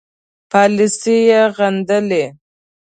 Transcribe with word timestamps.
پالیسي 0.51 1.17
یې 1.29 1.41
غندلې. 1.55 2.25